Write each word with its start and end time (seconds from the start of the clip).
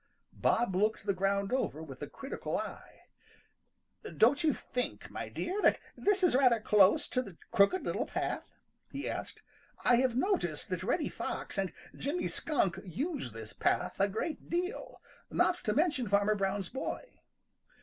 Bob 0.33 0.75
looked 0.75 1.05
the 1.05 1.13
ground 1.13 1.53
over 1.53 1.83
with 1.83 2.01
a 2.01 2.07
critical 2.09 2.57
eye. 2.57 3.01
"Don't 4.17 4.43
you 4.43 4.51
think, 4.51 5.11
my 5.11 5.29
dear, 5.29 5.61
that 5.61 5.79
this 5.95 6.23
is 6.23 6.35
rather 6.35 6.59
close 6.59 7.07
to 7.07 7.21
the 7.21 7.37
Crooked 7.51 7.83
Little 7.83 8.07
Path?" 8.07 8.49
he 8.91 9.07
asked. 9.07 9.43
"I 9.85 9.97
have 9.97 10.15
noticed 10.15 10.69
that 10.69 10.81
Reddy 10.81 11.07
Fox 11.09 11.55
and 11.59 11.71
Timmy 12.01 12.27
Skunk 12.27 12.79
use 12.83 13.31
this 13.31 13.53
path 13.53 13.99
a 13.99 14.07
great 14.09 14.49
deal, 14.49 14.99
not 15.29 15.57
to 15.65 15.71
mention 15.73 16.07
Farmer 16.07 16.33
Brown's 16.33 16.69
boy." 16.69 17.19